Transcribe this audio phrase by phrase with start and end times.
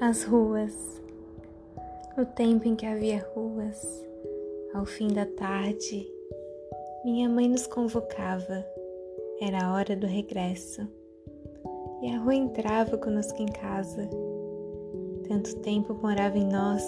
[0.00, 1.02] Nas ruas,
[2.16, 3.78] no tempo em que havia ruas,
[4.72, 6.10] ao fim da tarde,
[7.04, 8.64] minha mãe nos convocava.
[9.42, 10.88] Era a hora do regresso.
[12.00, 14.08] E a rua entrava conosco em casa.
[15.28, 16.82] Tanto tempo morava em nós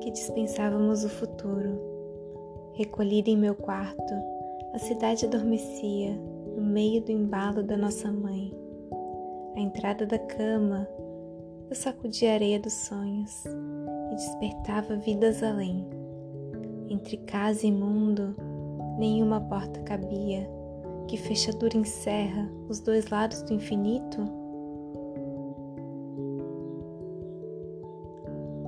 [0.00, 1.78] que dispensávamos o futuro.
[2.72, 4.14] Recolhida em meu quarto,
[4.72, 6.14] a cidade adormecia
[6.56, 8.56] no meio do embalo da nossa mãe.
[9.54, 10.88] A entrada da cama,
[11.68, 13.44] eu sacudia a areia dos sonhos
[14.10, 15.86] e despertava vidas além.
[16.88, 18.34] Entre casa e mundo,
[18.98, 20.48] nenhuma porta cabia.
[21.06, 24.22] Que fechadura encerra os dois lados do infinito?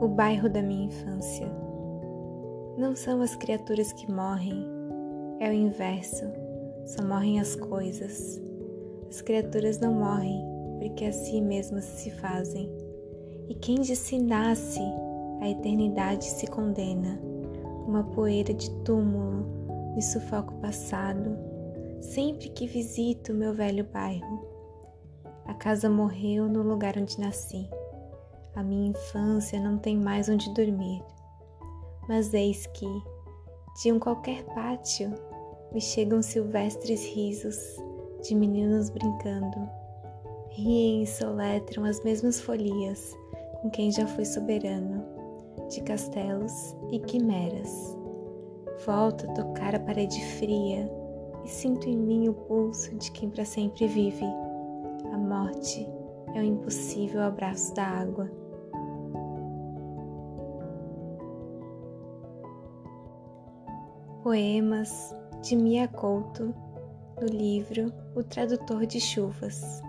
[0.01, 1.47] O bairro da minha infância.
[2.77, 4.65] Não são as criaturas que morrem,
[5.39, 6.25] é o inverso.
[6.87, 8.41] Só morrem as coisas.
[9.09, 10.43] As criaturas não morrem
[10.79, 12.71] porque a si mesmas se fazem.
[13.51, 14.79] E quem de si nasce,
[15.41, 17.21] a eternidade se condena.
[17.85, 19.45] Uma poeira de túmulo
[19.93, 21.37] me sufoca o passado,
[22.01, 24.49] sempre que visito meu velho bairro.
[25.47, 27.69] A casa morreu no lugar onde nasci.
[28.55, 31.03] A minha infância não tem mais onde dormir.
[32.09, 32.87] Mas eis que,
[33.83, 35.13] de um qualquer pátio,
[35.73, 37.59] me chegam silvestres risos
[38.23, 39.69] de meninos brincando.
[40.51, 43.19] Riem e soletram as mesmas folias
[43.61, 45.05] com quem já foi soberano
[45.69, 47.97] de castelos e quimeras.
[48.87, 50.91] Volto a tocar a parede fria
[51.45, 54.25] e sinto em mim o pulso de quem para sempre vive.
[55.13, 55.87] A morte
[56.35, 58.31] é o impossível abraço da água.
[64.23, 66.55] Poemas de Mia Couto,
[67.21, 69.83] no livro O Tradutor de Chuvas.